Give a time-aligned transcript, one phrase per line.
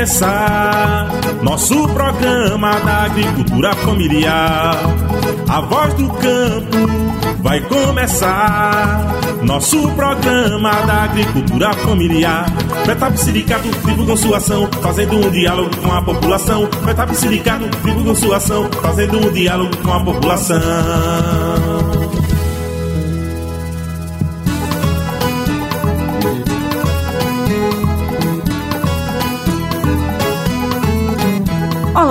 [0.00, 1.08] começar.
[1.42, 4.74] Nosso programa da agricultura familiar.
[5.46, 9.14] A voz do campo vai começar.
[9.42, 12.46] Nosso programa da agricultura familiar.
[12.86, 16.66] Petap Sindicato divulgam sua ação, fazendo um diálogo com a população.
[16.82, 20.60] Petap Sindicato divulgam sua ação, fazendo um diálogo com a população.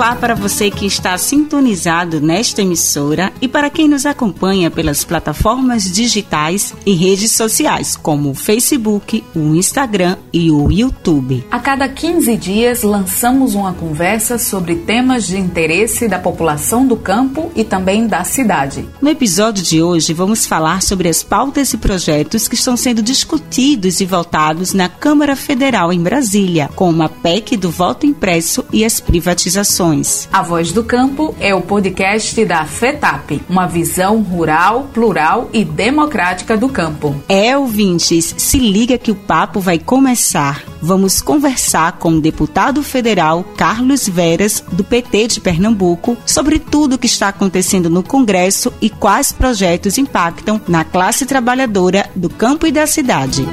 [0.00, 5.84] Olá para você que está sintonizado nesta emissora e para quem nos acompanha pelas plataformas
[5.92, 11.44] digitais e redes sociais, como o Facebook, o Instagram e o YouTube.
[11.50, 17.52] A cada 15 dias lançamos uma conversa sobre temas de interesse da população do campo
[17.54, 18.88] e também da cidade.
[19.02, 24.00] No episódio de hoje, vamos falar sobre as pautas e projetos que estão sendo discutidos
[24.00, 28.98] e votados na Câmara Federal em Brasília, como a PEC do voto impresso e as
[28.98, 29.89] privatizações.
[30.32, 36.56] A Voz do Campo é o podcast da FETAP, uma visão rural, plural e democrática
[36.56, 37.20] do campo.
[37.28, 40.62] É, ouvintes, se liga que o papo vai começar.
[40.80, 46.98] Vamos conversar com o deputado federal Carlos Veras, do PT de Pernambuco, sobre tudo o
[46.98, 52.70] que está acontecendo no Congresso e quais projetos impactam na classe trabalhadora do campo e
[52.70, 53.44] da cidade.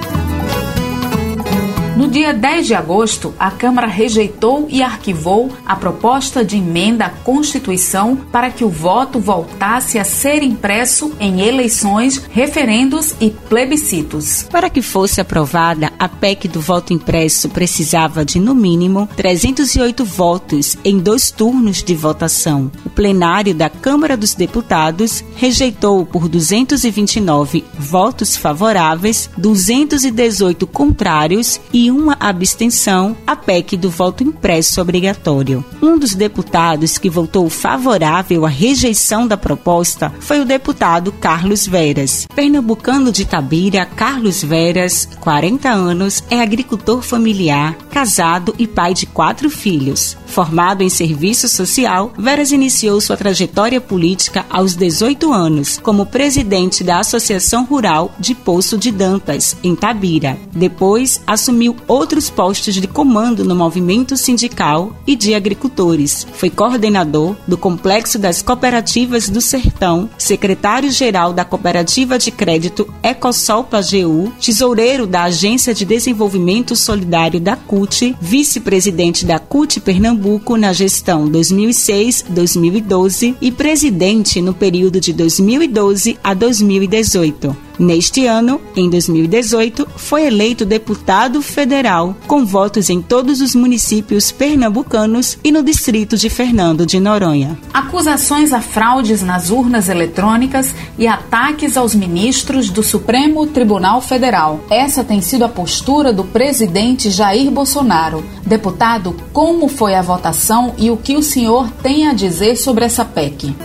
[2.07, 7.09] No dia 10 de agosto, a Câmara rejeitou e arquivou a proposta de emenda à
[7.09, 14.43] Constituição para que o voto voltasse a ser impresso em eleições, referendos e plebiscitos.
[14.43, 20.77] Para que fosse aprovada, a PEC do voto impresso precisava de, no mínimo, 308 votos
[20.85, 22.71] em dois turnos de votação.
[22.85, 32.17] O plenário da Câmara dos Deputados rejeitou por 229 votos favoráveis, 218 contrários e uma
[32.21, 35.63] abstenção a PEC do voto impresso obrigatório.
[35.81, 42.25] Um dos deputados que votou favorável à rejeição da proposta foi o deputado Carlos Veras.
[42.33, 49.49] Pernambucano de Tabira, Carlos Veras, 40 anos, é agricultor familiar, casado e pai de quatro
[49.49, 50.15] filhos.
[50.27, 56.99] Formado em serviço social, Veras iniciou sua trajetória política aos 18 anos como presidente da
[56.99, 60.37] Associação Rural de Poço de Dantas, em Tabira.
[60.53, 66.27] Depois, assumiu outros postos de comando no movimento sindical e de agricultores.
[66.33, 74.33] Foi coordenador do Complexo das Cooperativas do Sertão, secretário-geral da Cooperativa de Crédito Ecosol Pajeú,
[74.39, 83.37] tesoureiro da Agência de Desenvolvimento Solidário da CUT, vice-presidente da CUT Pernambuco na gestão 2006-2012
[83.39, 87.66] e presidente no período de 2012 a 2018.
[87.79, 95.37] Neste ano, em 2018, foi eleito deputado federal, com votos em todos os municípios pernambucanos
[95.43, 97.57] e no distrito de Fernando de Noronha.
[97.73, 104.59] Acusações a fraudes nas urnas eletrônicas e ataques aos ministros do Supremo Tribunal Federal.
[104.69, 108.23] Essa tem sido a postura do presidente Jair Bolsonaro.
[108.45, 113.05] Deputado, como foi a votação e o que o senhor tem a dizer sobre essa
[113.05, 113.55] PEC?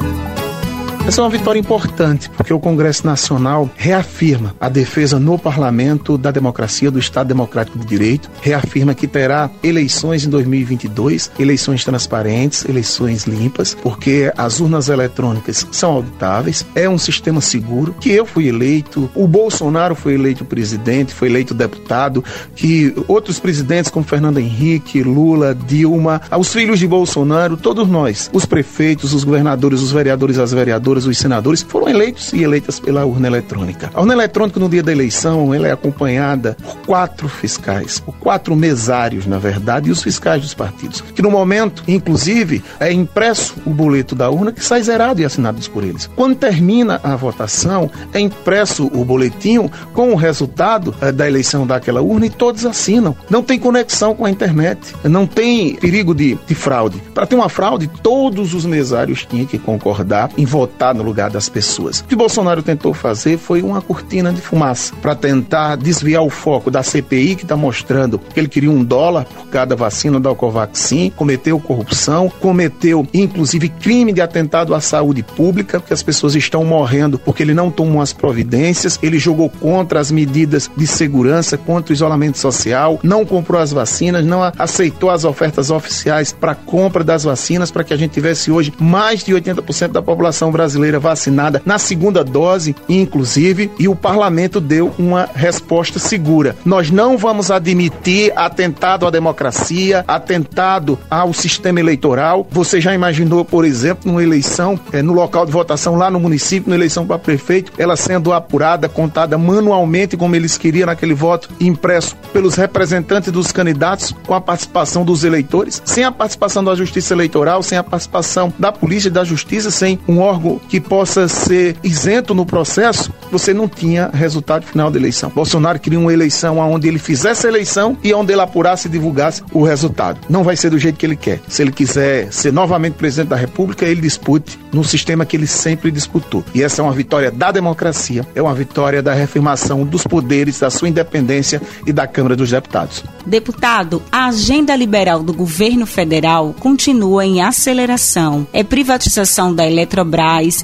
[1.05, 6.31] Essa é uma vitória importante, porque o Congresso Nacional reafirma a defesa no parlamento da
[6.31, 13.25] democracia, do Estado Democrático de Direito, reafirma que terá eleições em 2022, eleições transparentes, eleições
[13.25, 19.11] limpas, porque as urnas eletrônicas são auditáveis, é um sistema seguro, que eu fui eleito,
[19.13, 22.25] o Bolsonaro foi eleito presidente, foi eleito deputado,
[22.55, 28.47] que outros presidentes como Fernando Henrique, Lula, Dilma, os filhos de Bolsonaro, todos nós, os
[28.47, 33.27] prefeitos, os governadores, os vereadores, as vereadoras, os senadores foram eleitos e eleitas pela urna
[33.27, 33.91] eletrônica.
[33.95, 38.55] A urna eletrônica no dia da eleição ela é acompanhada por quatro fiscais, por quatro
[38.55, 41.01] mesários, na verdade, e os fiscais dos partidos.
[41.01, 45.63] Que no momento, inclusive, é impresso o boleto da urna que sai zerado e assinado
[45.71, 46.09] por eles.
[46.17, 52.01] Quando termina a votação, é impresso o boletim com o resultado é, da eleição daquela
[52.01, 53.17] urna e todos assinam.
[53.29, 57.03] Não tem conexão com a internet, não tem perigo de, de fraude.
[57.15, 61.49] Para ter uma fraude, todos os mesários tinham que concordar em votar no lugar das
[61.49, 62.01] pessoas.
[62.01, 66.71] O que Bolsonaro tentou fazer foi uma cortina de fumaça para tentar desviar o foco
[66.71, 71.11] da CPI, que está mostrando que ele queria um dólar por cada vacina da Covaxin,
[71.15, 77.19] cometeu corrupção, cometeu inclusive crime de atentado à saúde pública, porque as pessoas estão morrendo
[77.19, 81.95] porque ele não tomou as providências, ele jogou contra as medidas de segurança, contra o
[81.95, 87.71] isolamento social, não comprou as vacinas, não aceitou as ofertas oficiais para compra das vacinas
[87.71, 91.79] para que a gente tivesse hoje mais de 80% da população brasileira brasileira vacinada na
[91.79, 96.57] segunda dose, inclusive, e o parlamento deu uma resposta segura.
[96.65, 102.47] Nós não vamos admitir atentado à democracia, atentado ao sistema eleitoral.
[102.51, 106.71] Você já imaginou, por exemplo, numa eleição, é, no local de votação lá no município,
[106.71, 112.17] na eleição para prefeito, ela sendo apurada, contada manualmente, como eles queriam naquele voto, impresso
[112.33, 117.63] pelos representantes dos candidatos, com a participação dos eleitores, sem a participação da justiça eleitoral,
[117.63, 122.35] sem a participação da polícia e da justiça, sem um órgão que possa ser isento
[122.35, 125.31] no processo, você não tinha resultado final da eleição.
[125.31, 129.43] Bolsonaro queria uma eleição onde ele fizesse a eleição e onde ele apurasse e divulgasse
[129.53, 130.21] o resultado.
[130.29, 131.41] Não vai ser do jeito que ele quer.
[131.49, 135.91] Se ele quiser ser novamente presidente da República, ele dispute no sistema que ele sempre
[135.91, 136.45] disputou.
[136.55, 140.71] E essa é uma vitória da democracia, é uma vitória da reafirmação dos poderes, da
[140.71, 143.05] sua independência e da Câmara dos Deputados.
[143.27, 148.47] Deputado, a agenda liberal do governo federal continua em aceleração.
[148.53, 150.13] É privatização da Eletrobras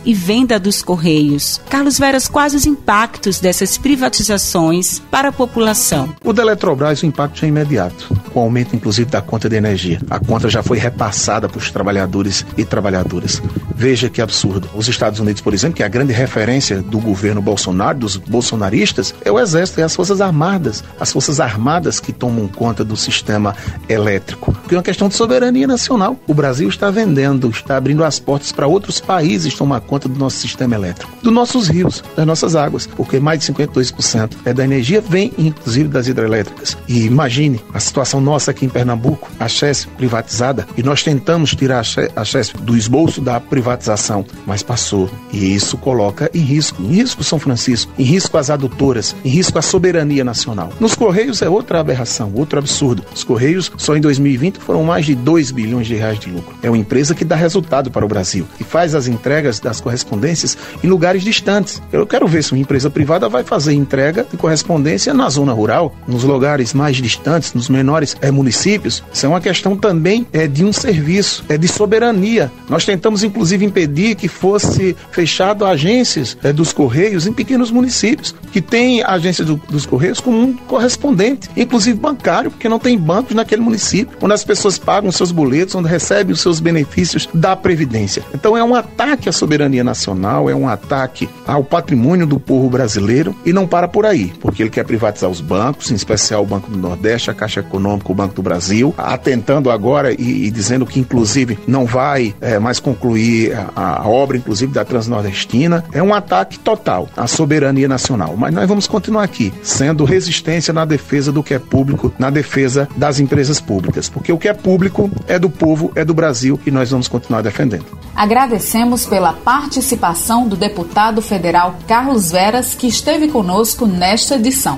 [0.05, 1.61] e venda dos Correios.
[1.71, 6.15] Carlos Veras, quais os impactos dessas privatizações para a população?
[6.25, 10.01] O da Eletrobras, o impacto é imediato, com o aumento inclusive da conta de energia.
[10.11, 13.43] A conta já foi repassada para os trabalhadores e trabalhadoras.
[13.75, 14.69] Veja que absurdo.
[14.75, 19.15] Os Estados Unidos, por exemplo, que é a grande referência do governo Bolsonaro, dos bolsonaristas,
[19.25, 20.85] é o Exército, é as Forças Armadas.
[20.99, 23.55] As Forças Armadas que tomam conta do sistema
[23.89, 24.53] elétrico.
[24.53, 26.17] Porque é uma questão de soberania nacional.
[26.27, 30.37] O Brasil está vendendo, está abrindo as portas para outros países tomar conta do nosso
[30.37, 35.01] sistema elétrico, dos nossos rios, das nossas águas, porque mais de 52% é da energia
[35.01, 36.77] vem inclusive das hidrelétricas.
[36.87, 41.83] E imagine a situação nossa aqui em Pernambuco, a Chesf privatizada, e nós tentamos tirar
[42.17, 45.11] a Chesf do esboço da privatização, mas passou.
[45.33, 49.59] E isso coloca em risco, em risco São Francisco, em risco as adutoras, em risco
[49.59, 50.71] a soberania nacional.
[50.81, 53.05] Nos Correios é outra aberração, outro absurdo.
[53.15, 56.57] Os Correios, só em 2020, foram mais de 2 bilhões de reais de lucro.
[56.63, 60.57] É uma empresa que dá resultado para o Brasil e faz as entregas das correspondências
[60.83, 61.83] em lugares distantes.
[61.93, 65.95] Eu quero ver se uma empresa privada vai fazer entrega de correspondência na zona rural,
[66.07, 69.03] nos lugares mais distantes, nos menores é, municípios.
[69.13, 72.51] Isso é uma questão também é, de um serviço, é de soberania.
[72.69, 78.61] Nós tentamos, inclusive, impedir que fosse fechado agências é, dos Correios em pequenos municípios, que
[78.61, 83.63] tem agência do, dos Correios como um correspondente, inclusive bancário, porque não tem bancos naquele
[83.63, 88.23] município, onde as pessoas pagam seus boletos, onde recebem os seus benefícios da Previdência.
[88.35, 93.35] Então é um ataque à soberania nacional, é um ataque ao patrimônio do povo brasileiro
[93.45, 96.71] e não para por aí, porque ele quer privatizar os bancos, em especial o Banco
[96.71, 101.01] do Nordeste, a Caixa Econômica, o Banco do Brasil, atentando agora e, e dizendo que,
[101.01, 105.85] inclusive, não vai é, mais concluir a, a obra, inclusive, da Transnordestina.
[105.93, 108.35] É um ataque total à soberania nacional.
[108.37, 112.89] Mas nós vamos continuar aqui, sendo resistência na defesa do que é público, na defesa
[112.97, 116.71] das empresas públicas, porque o que é público é do povo, é do Brasil e
[116.71, 117.87] nós vamos continuar defendendo.
[118.15, 124.77] Agradecemos pela participação do deputado federal Carlos Veras, que esteve conosco nesta edição.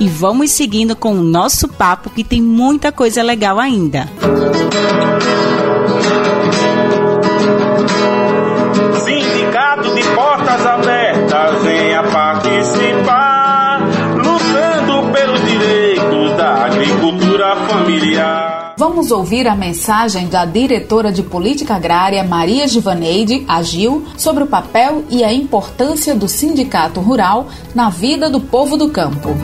[0.00, 4.08] E vamos seguindo com o nosso papo, que tem muita coisa legal ainda.
[9.04, 13.82] Sindicato de Portas Abertas venha participar,
[14.16, 18.74] lutando pelos direitos da agricultura familiar.
[18.78, 25.04] Vamos ouvir a mensagem da diretora de Política Agrária Maria Givaneide Agil sobre o papel
[25.10, 29.36] e a importância do sindicato rural na vida do povo do campo.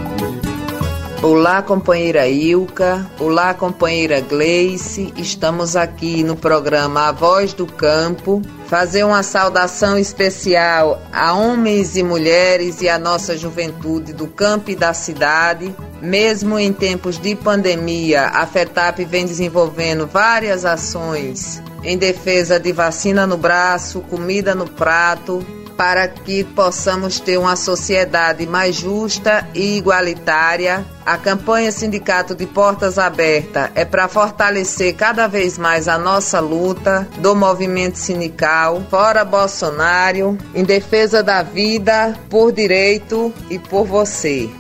[1.23, 3.11] Olá, companheira Ilka.
[3.19, 5.13] Olá, companheira Gleice.
[5.17, 8.43] Estamos aqui no programa A Voz do Campo.
[8.67, 14.77] Fazer uma saudação especial a homens e mulheres e a nossa juventude do campo e
[14.77, 15.75] da cidade.
[16.03, 23.27] Mesmo em tempos de pandemia, a FETAP vem desenvolvendo várias ações em defesa de vacina
[23.27, 25.45] no braço, comida no prato,
[25.77, 30.85] para que possamos ter uma sociedade mais justa e igualitária.
[31.05, 37.07] A campanha Sindicato de Portas Abertas é para fortalecer cada vez mais a nossa luta
[37.19, 44.51] do movimento sindical, fora Bolsonaro, em defesa da vida, por direito e por você.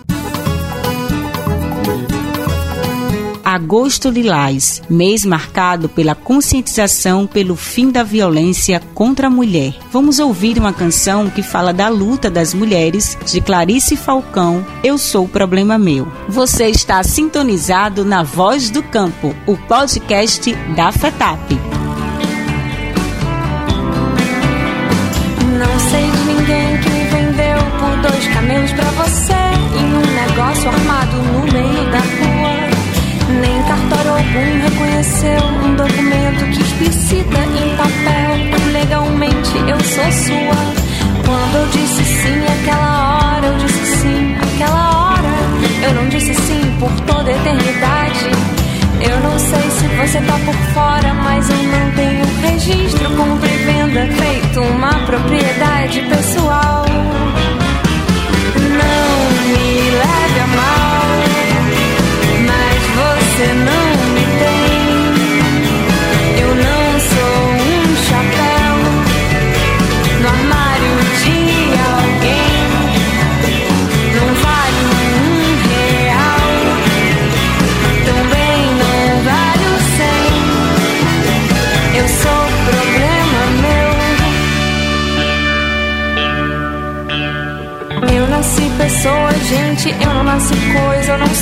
[3.56, 9.74] Agosto Lilás, mês marcado pela conscientização pelo fim da violência contra a mulher.
[9.90, 15.24] Vamos ouvir uma canção que fala da luta das mulheres, de Clarice Falcão, Eu Sou
[15.24, 16.06] o Problema Meu.
[16.28, 21.54] Você está sintonizado na Voz do Campo, o podcast da FETAP.
[25.58, 29.32] Não sei de ninguém que me vendeu por dois camelos pra você
[29.80, 31.15] em um negócio armado
[34.26, 40.86] algum reconheceu um documento que explicita em papel legalmente eu sou sua.
[41.24, 45.34] Quando eu disse sim aquela hora, eu disse sim aquela hora.
[45.82, 48.30] Eu não disse sim por toda a eternidade.
[49.00, 53.58] Eu não sei se você tá por fora, mas eu não tenho registro, compra e
[53.64, 56.84] venda feito uma propriedade pessoal.
[58.56, 59.08] Não
[59.52, 61.16] me leve a mal,
[62.46, 63.85] mas você não.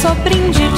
[0.04, 0.73] Sou brinde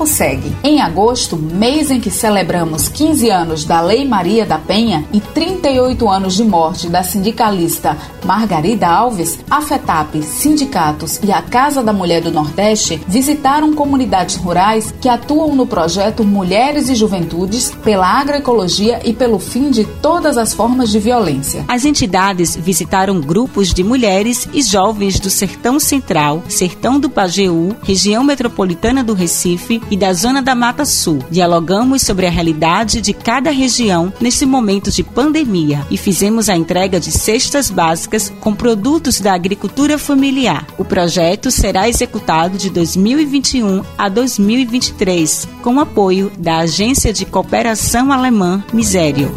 [0.00, 0.49] papo segue.
[0.62, 6.06] Em agosto, mês em que celebramos 15 anos da Lei Maria da Penha e 38
[6.06, 12.20] anos de morte da sindicalista Margarida Alves, a FETAP, sindicatos e a Casa da Mulher
[12.20, 19.14] do Nordeste visitaram comunidades rurais que atuam no projeto Mulheres e Juventudes pela agroecologia e
[19.14, 21.64] pelo fim de todas as formas de violência.
[21.68, 28.22] As entidades visitaram grupos de mulheres e jovens do Sertão Central, Sertão do Pajeú, região
[28.22, 31.24] metropolitana do Recife e da Zona da Mata Sul.
[31.30, 37.00] Dialogamos sobre a realidade de cada região neste momento de pandemia e fizemos a entrega
[37.00, 40.66] de cestas básicas com produtos da agricultura familiar.
[40.78, 48.62] O projeto será executado de 2021 a 2023, com apoio da Agência de Cooperação Alemã
[48.72, 49.30] Misério.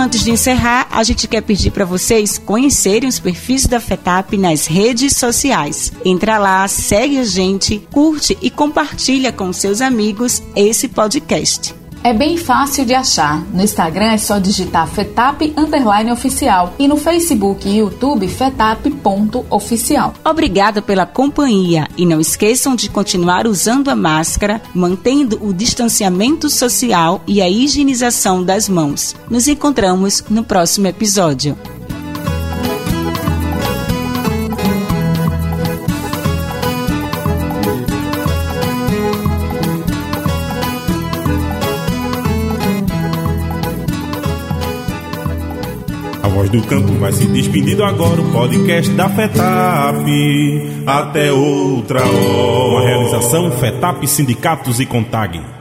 [0.00, 4.66] Antes de encerrar, a gente quer pedir para vocês conhecerem os perfis da FETAP nas
[4.66, 5.92] redes sociais.
[6.02, 11.79] Entra lá, segue a gente, curte e compartilha com seus amigos esse podcast.
[12.02, 13.44] É bem fácil de achar.
[13.52, 20.14] No Instagram é só digitar FETAP underline oficial e no Facebook e YouTube FETAP.oficial.
[20.24, 27.22] Obrigada pela companhia e não esqueçam de continuar usando a máscara, mantendo o distanciamento social
[27.26, 29.14] e a higienização das mãos.
[29.28, 31.56] Nos encontramos no próximo episódio.
[46.40, 48.20] Voz do campo vai se despedindo agora.
[48.20, 50.06] O podcast da FETAP.
[50.86, 52.68] Até outra hora.
[52.68, 55.59] Uma realização FETAP Sindicatos e Contag.